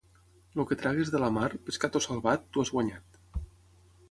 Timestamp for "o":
2.01-2.01